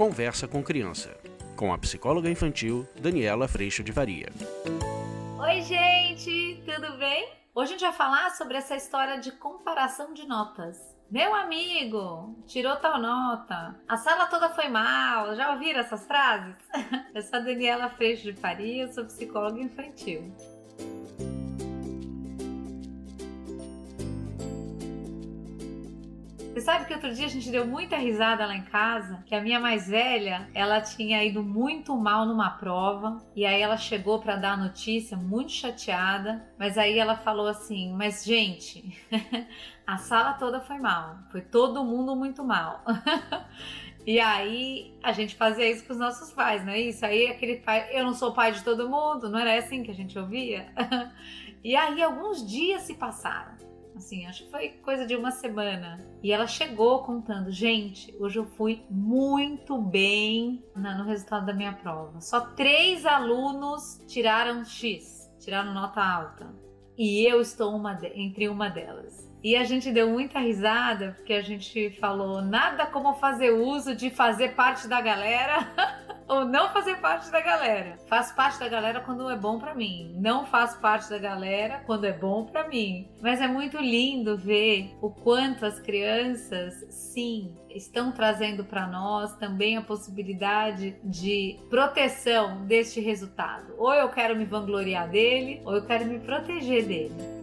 [0.00, 1.14] Conversa com Criança,
[1.54, 4.30] com a psicóloga infantil Daniela Freixo de Varia.
[5.38, 7.28] Oi, gente, tudo bem?
[7.54, 10.78] Hoje a gente vai falar sobre essa história de comparação de notas.
[11.10, 13.78] Meu amigo, tirou tal nota.
[13.86, 15.36] A sala toda foi mal.
[15.36, 16.56] Já ouviram essas frases?
[17.14, 20.34] Eu sou a Daniela Freixo de Faria, sou psicóloga infantil.
[26.60, 29.40] Você sabe que outro dia a gente deu muita risada lá em casa, que a
[29.40, 34.36] minha mais velha, ela tinha ido muito mal numa prova e aí ela chegou para
[34.36, 38.94] dar a notícia muito chateada, mas aí ela falou assim: "Mas gente,
[39.86, 42.84] a sala toda foi mal, foi todo mundo muito mal".
[44.06, 47.04] E aí a gente fazia isso com os nossos pais, não é isso?
[47.04, 49.94] Aí aquele pai, eu não sou pai de todo mundo, não era assim que a
[49.94, 50.66] gente ouvia?
[51.62, 53.60] E aí alguns dias se passaram
[54.00, 55.98] assim, acho que foi coisa de uma semana.
[56.22, 62.20] E ela chegou contando: gente, hoje eu fui muito bem no resultado da minha prova.
[62.20, 66.52] Só três alunos tiraram X, tiraram nota alta.
[66.98, 69.30] E eu estou uma de, entre uma delas.
[69.42, 74.10] E a gente deu muita risada porque a gente falou nada como fazer uso de
[74.10, 75.66] fazer parte da galera
[76.30, 77.98] ou não fazer parte da galera.
[78.06, 80.14] Faço parte da galera quando é bom para mim.
[80.16, 83.10] Não faço parte da galera quando é bom para mim.
[83.20, 89.76] Mas é muito lindo ver o quanto as crianças, sim, estão trazendo para nós também
[89.76, 93.74] a possibilidade de proteção deste resultado.
[93.76, 97.39] Ou eu quero me vangloriar dele, ou eu quero me proteger dele.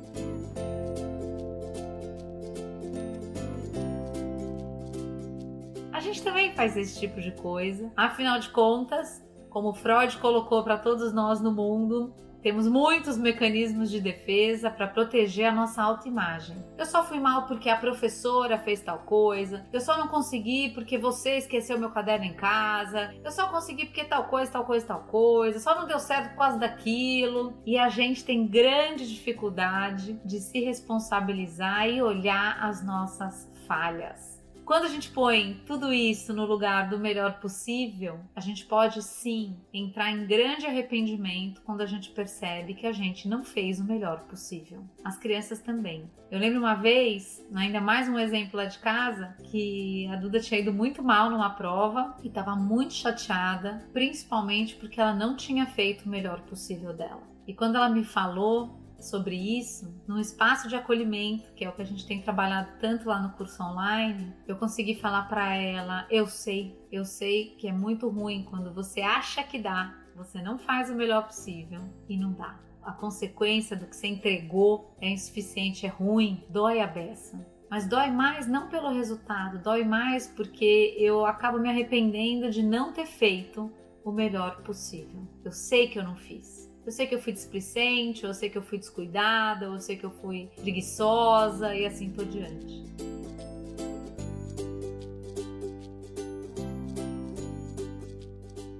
[6.17, 7.91] Gente também faz esse tipo de coisa.
[7.95, 13.99] Afinal de contas, como Freud colocou para todos nós no mundo, temos muitos mecanismos de
[13.99, 16.57] defesa para proteger a nossa autoimagem.
[16.75, 19.65] Eu só fui mal porque a professora fez tal coisa.
[19.71, 23.13] Eu só não consegui porque você esqueceu meu caderno em casa.
[23.23, 25.59] Eu só consegui porque tal coisa, tal coisa, tal coisa.
[25.59, 27.53] Só não deu certo por causa daquilo.
[27.65, 34.36] E a gente tem grande dificuldade de se responsabilizar e olhar as nossas falhas.
[34.67, 39.55] Quando a gente põe tudo isso no lugar do melhor possível, a gente pode sim
[39.73, 44.25] entrar em grande arrependimento quando a gente percebe que a gente não fez o melhor
[44.25, 44.83] possível.
[45.05, 46.11] As crianças também.
[46.29, 50.59] Eu lembro uma vez, ainda mais um exemplo lá de casa, que a Duda tinha
[50.59, 56.03] ido muito mal numa prova e estava muito chateada, principalmente porque ela não tinha feito
[56.05, 57.23] o melhor possível dela.
[57.47, 61.81] E quando ela me falou, sobre isso, num espaço de acolhimento, que é o que
[61.81, 66.27] a gente tem trabalhado tanto lá no curso online, eu consegui falar para ela: eu
[66.27, 70.89] sei, eu sei que é muito ruim quando você acha que dá, você não faz
[70.89, 72.59] o melhor possível e não dá.
[72.83, 77.45] A consequência do que você entregou é insuficiente, é ruim, dói a beça.
[77.69, 82.93] Mas dói mais não pelo resultado, dói mais porque eu acabo me arrependendo de não
[82.93, 83.69] ter feito
[84.05, 85.27] o melhor possível.
[85.43, 86.66] Eu sei que eu não fiz.
[86.87, 90.05] Eu sei que eu fui displicente, eu sei que eu fui descuidada, eu sei que
[90.05, 92.81] eu fui preguiçosa e assim por diante.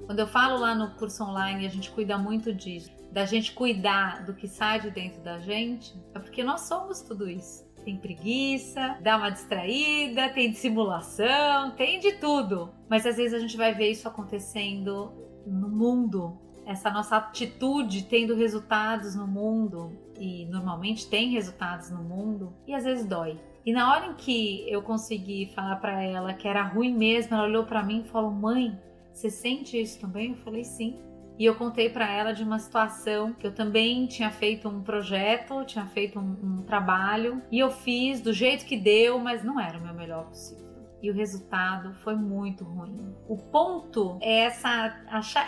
[0.05, 4.25] Quando eu falo lá no curso online, a gente cuida muito disso, da gente cuidar
[4.25, 7.67] do que sai de dentro da gente, é porque nós somos tudo isso.
[7.83, 12.73] Tem preguiça, dá uma distraída, tem dissimulação, tem de tudo.
[12.89, 15.11] Mas às vezes a gente vai ver isso acontecendo
[15.45, 22.53] no mundo essa nossa atitude tendo resultados no mundo, e normalmente tem resultados no mundo,
[22.67, 23.39] e às vezes dói.
[23.65, 27.45] E na hora em que eu consegui falar para ela que era ruim mesmo, ela
[27.45, 28.77] olhou para mim e falou: "Mãe,
[29.13, 30.99] você sente isso também?" Eu falei: "Sim".
[31.39, 35.63] E eu contei para ela de uma situação que eu também tinha feito um projeto,
[35.65, 39.77] tinha feito um, um trabalho e eu fiz do jeito que deu, mas não era
[39.77, 43.15] o meu melhor possível e o resultado foi muito ruim.
[43.27, 44.69] O ponto é essa.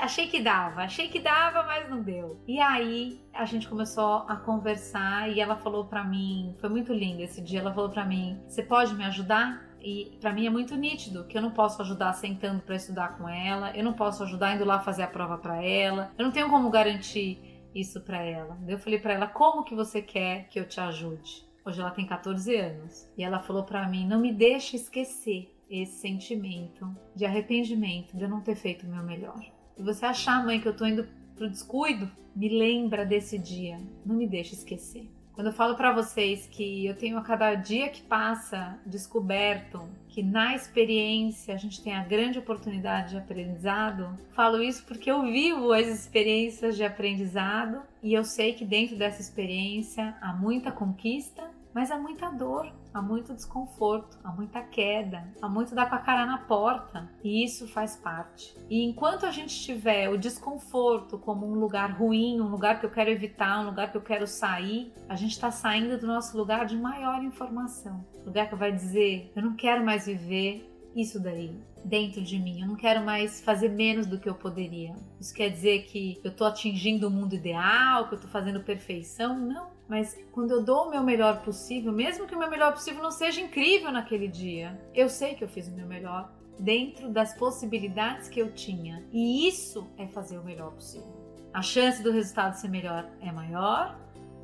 [0.02, 2.42] Achei que dava, achei que dava, mas não deu.
[2.48, 7.22] E aí a gente começou a conversar e ela falou para mim, foi muito lindo
[7.22, 7.60] esse dia.
[7.60, 9.68] Ela falou para mim: Você pode me ajudar?
[9.82, 13.30] E para mim é muito nítido que eu não posso ajudar sentando para estudar com
[13.30, 16.50] ela, eu não posso ajudar indo lá fazer a prova para ela, eu não tenho
[16.50, 18.58] como garantir isso para ela.
[18.68, 21.49] Eu falei para ela: Como que você quer que eu te ajude?
[21.70, 23.08] Hoje ela tem 14 anos.
[23.16, 28.30] E ela falou para mim: não me deixe esquecer esse sentimento de arrependimento de eu
[28.30, 29.40] não ter feito o meu melhor.
[29.78, 33.80] E você achar, mãe, que eu tô indo pro descuido, me lembra desse dia.
[34.04, 35.08] Não me deixe esquecer.
[35.40, 40.22] Quando eu falo para vocês que eu tenho a cada dia que passa descoberto que
[40.22, 45.72] na experiência a gente tem a grande oportunidade de aprendizado, falo isso porque eu vivo
[45.72, 51.92] as experiências de aprendizado e eu sei que dentro dessa experiência há muita conquista Mas
[51.92, 56.26] há muita dor, há muito desconforto, há muita queda, há muito dar com a cara
[56.26, 58.56] na porta, e isso faz parte.
[58.70, 62.92] E enquanto a gente tiver o desconforto como um lugar ruim, um lugar que eu
[62.92, 66.66] quero evitar, um lugar que eu quero sair, a gente está saindo do nosso lugar
[66.66, 68.06] de maior informação.
[68.26, 72.62] Lugar que vai dizer: eu não quero mais viver isso daí dentro de mim.
[72.62, 74.96] Eu não quero mais fazer menos do que eu poderia.
[75.20, 79.38] Isso quer dizer que eu estou atingindo o mundo ideal, que eu estou fazendo perfeição?
[79.38, 79.70] Não.
[79.88, 83.12] Mas quando eu dou o meu melhor possível, mesmo que o meu melhor possível não
[83.12, 88.28] seja incrível naquele dia, eu sei que eu fiz o meu melhor dentro das possibilidades
[88.28, 89.04] que eu tinha.
[89.12, 91.18] E isso é fazer o melhor possível.
[91.52, 94.00] A chance do resultado ser melhor é maior,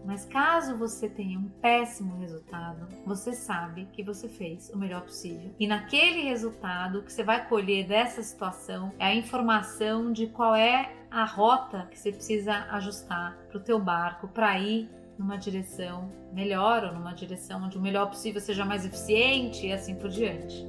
[0.06, 5.54] mas caso você tenha um péssimo resultado, você sabe que você fez o melhor possível.
[5.60, 10.56] E naquele resultado, o que você vai colher dessa situação é a informação de qual
[10.56, 16.12] é a rota que você precisa ajustar para o teu barco para ir numa direção
[16.34, 20.66] melhor ou numa direção onde o melhor possível seja mais eficiente e assim por diante.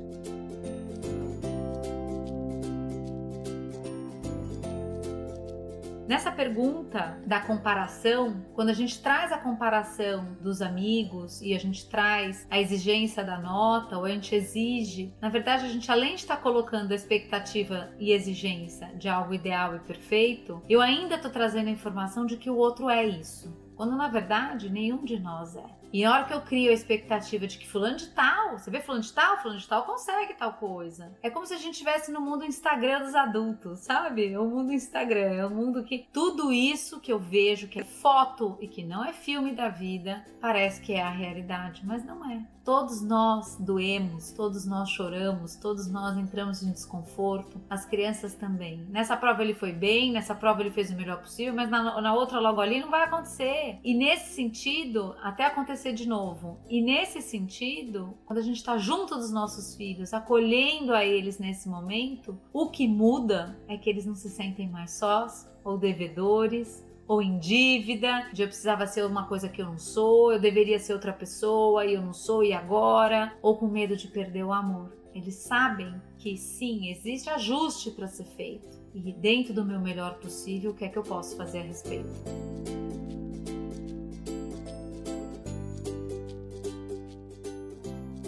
[6.08, 11.88] Nessa pergunta da comparação, quando a gente traz a comparação dos amigos e a gente
[11.88, 16.20] traz a exigência da nota, ou a gente exige, na verdade a gente além de
[16.20, 21.66] estar colocando a expectativa e exigência de algo ideal e perfeito, eu ainda estou trazendo
[21.66, 23.52] a informação de que o outro é isso.
[23.74, 25.64] Quando na verdade nenhum de nós é.
[25.92, 28.80] E na hora que eu crio a expectativa de que fulano de tal, você vê
[28.80, 31.12] fulano de tal, fulano de tal consegue tal coisa.
[31.22, 34.32] É como se a gente estivesse no mundo Instagram dos adultos, sabe?
[34.32, 37.84] É o mundo Instagram, é o mundo que tudo isso que eu vejo, que é
[37.84, 42.28] foto e que não é filme da vida, parece que é a realidade, mas não
[42.30, 42.44] é.
[42.66, 48.84] Todos nós doemos, todos nós choramos, todos nós entramos em desconforto, as crianças também.
[48.90, 52.12] Nessa prova ele foi bem, nessa prova ele fez o melhor possível, mas na, na
[52.12, 53.78] outra logo ali não vai acontecer.
[53.84, 55.44] E nesse sentido, até
[55.86, 56.58] acontecer de novo.
[56.68, 61.68] E nesse sentido, quando a gente está junto dos nossos filhos, acolhendo a eles nesse
[61.68, 67.22] momento, o que muda é que eles não se sentem mais sós ou devedores ou
[67.22, 70.92] em dívida, de eu precisava ser uma coisa que eu não sou, eu deveria ser
[70.92, 74.92] outra pessoa e eu não sou e agora, ou com medo de perder o amor.
[75.14, 80.72] Eles sabem que sim, existe ajuste para ser feito e dentro do meu melhor possível,
[80.72, 82.10] o que é que eu posso fazer a respeito.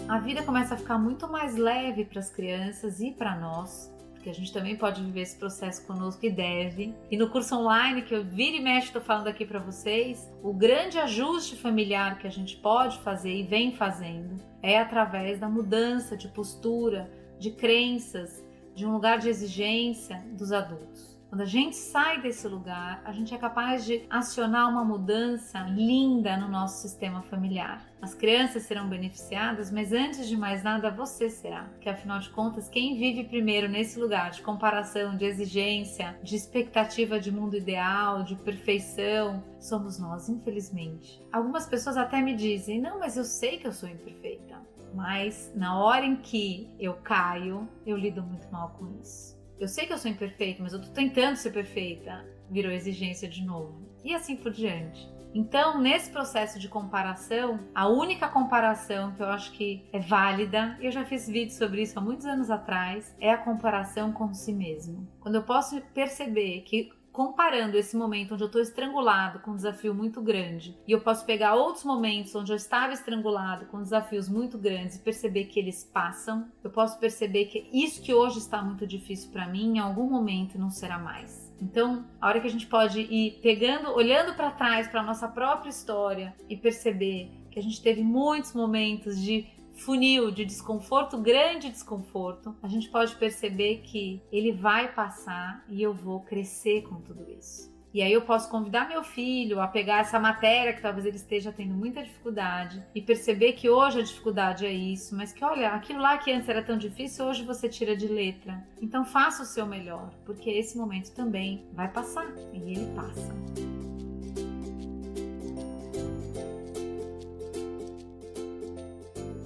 [0.09, 4.29] A vida começa a ficar muito mais leve para as crianças e para nós porque
[4.29, 6.93] a gente também pode viver esse processo conosco e deve.
[7.09, 10.51] E no curso online que eu vira e mexe estou falando aqui para vocês, o
[10.51, 16.17] grande ajuste familiar que a gente pode fazer e vem fazendo é através da mudança
[16.17, 17.09] de postura,
[17.39, 18.43] de crenças,
[18.75, 21.18] de um lugar de exigência dos adultos.
[21.29, 26.35] Quando a gente sai desse lugar, a gente é capaz de acionar uma mudança linda
[26.35, 27.85] no nosso sistema familiar.
[28.01, 32.67] As crianças serão beneficiadas, mas antes de mais nada você será, que afinal de contas,
[32.67, 38.35] quem vive primeiro nesse lugar de comparação, de exigência, de expectativa de mundo ideal, de
[38.35, 41.21] perfeição, somos nós, infelizmente.
[41.31, 44.59] Algumas pessoas até me dizem: "Não, mas eu sei que eu sou imperfeita".
[44.95, 49.85] Mas na hora em que eu caio, eu lido muito mal com isso eu sei
[49.85, 53.87] que eu sou imperfeita, mas eu tô tentando ser perfeita, virou exigência de novo.
[54.03, 55.07] E assim por diante.
[55.33, 60.91] Então, nesse processo de comparação, a única comparação que eu acho que é válida, eu
[60.91, 65.07] já fiz vídeo sobre isso há muitos anos atrás, é a comparação com si mesmo.
[65.19, 66.89] Quando eu posso perceber que
[67.19, 71.25] comparando esse momento onde eu estou estrangulado com um desafio muito grande e eu posso
[71.25, 75.83] pegar outros momentos onde eu estava estrangulado com desafios muito grandes e perceber que eles
[75.83, 80.09] passam, eu posso perceber que isso que hoje está muito difícil para mim em algum
[80.09, 81.53] momento não será mais.
[81.61, 85.71] Então, a hora que a gente pode ir pegando, olhando para trás para nossa própria
[85.71, 89.45] história e perceber que a gente teve muitos momentos de
[89.79, 95.93] funil de desconforto, grande desconforto, a gente pode perceber que ele vai passar e eu
[95.93, 97.69] vou crescer com tudo isso.
[97.91, 101.51] E aí eu posso convidar meu filho a pegar essa matéria que talvez ele esteja
[101.51, 105.99] tendo muita dificuldade e perceber que hoje a dificuldade é isso, mas que olha, aquilo
[105.99, 108.63] lá que antes era tão difícil, hoje você tira de letra.
[108.79, 113.98] Então faça o seu melhor, porque esse momento também vai passar e ele passa.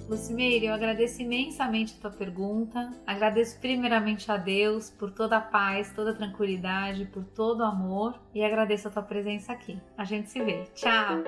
[0.08, 2.92] Lucimeire, eu agradeço imensamente a tua pergunta.
[3.06, 8.20] Agradeço primeiramente a Deus por toda a paz, toda a tranquilidade, por todo o amor
[8.34, 9.80] e agradeço a tua presença aqui.
[9.96, 10.64] A gente se vê.
[10.74, 11.24] Tchau!